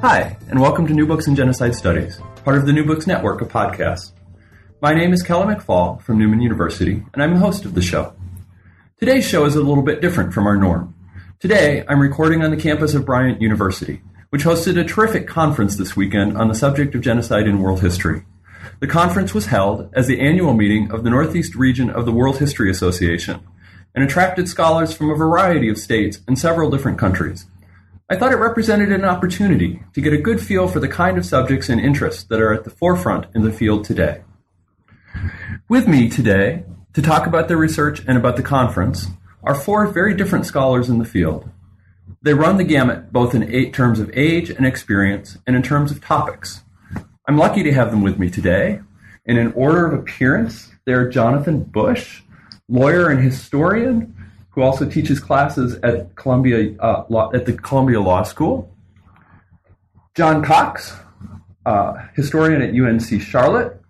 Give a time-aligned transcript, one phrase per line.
[0.00, 3.40] Hi, and welcome to New Books in Genocide Studies, part of the New Books Network
[3.40, 4.12] of podcasts.
[4.80, 8.14] My name is Kelly McFall from Newman University, and I'm the host of the show.
[9.00, 10.94] Today's show is a little bit different from our norm.
[11.40, 14.00] Today, I'm recording on the campus of Bryant University,
[14.30, 18.24] which hosted a terrific conference this weekend on the subject of genocide in world history.
[18.78, 22.38] The conference was held as the annual meeting of the Northeast region of the World
[22.38, 23.40] History Association
[23.96, 27.46] and attracted scholars from a variety of states and several different countries.
[28.10, 31.26] I thought it represented an opportunity to get a good feel for the kind of
[31.26, 34.22] subjects and interests that are at the forefront in the field today.
[35.68, 39.08] With me today to talk about their research and about the conference
[39.42, 41.50] are four very different scholars in the field.
[42.22, 46.00] They run the gamut both in terms of age and experience and in terms of
[46.00, 46.62] topics.
[47.26, 48.80] I'm lucky to have them with me today.
[49.26, 52.22] And in order of appearance, they're Jonathan Bush,
[52.70, 54.16] lawyer and historian,
[54.58, 58.68] who also teaches classes at Columbia uh, Law, at the Columbia Law School.
[60.16, 60.96] John Cox,
[61.64, 63.80] uh, historian at UNC Charlotte.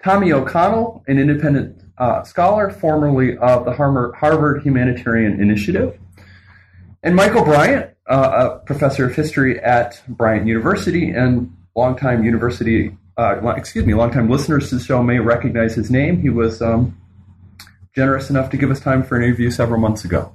[0.00, 5.98] Tommy O'Connell, an independent uh, scholar, formerly of the Harvard Humanitarian Initiative.
[7.02, 13.54] And Michael Bryant, uh, a professor of history at Bryant University and longtime university, uh,
[13.56, 16.22] excuse me, longtime listeners to the show may recognize his name.
[16.22, 16.96] He was um,
[18.00, 20.32] generous enough to give us time for an interview several months ago.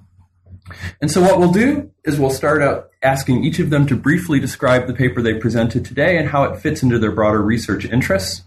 [1.02, 4.40] And so what we'll do is we'll start out asking each of them to briefly
[4.40, 8.44] describe the paper they presented today and how it fits into their broader research interests.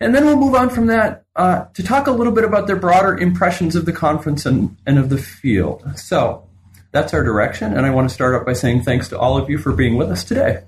[0.00, 2.74] And then we'll move on from that uh, to talk a little bit about their
[2.74, 5.88] broader impressions of the conference and, and of the field.
[5.94, 6.48] So
[6.90, 9.48] that's our direction, and I want to start out by saying thanks to all of
[9.48, 10.64] you for being with us today.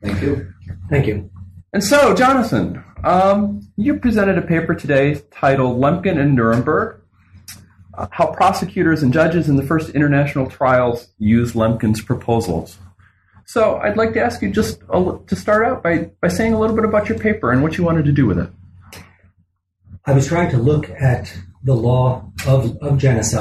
[0.00, 0.52] Thank you.
[0.90, 1.28] Thank you.
[1.72, 7.00] And so, Jonathan, um, you presented a paper today titled Lemkin and Nuremberg
[7.94, 12.78] uh, How Prosecutors and Judges in the First International Trials Use Lemkin's Proposals.
[13.44, 16.58] So, I'd like to ask you just a, to start out by, by saying a
[16.58, 18.50] little bit about your paper and what you wanted to do with it.
[20.04, 21.32] I was trying to look at
[21.62, 23.34] the law of, of genocide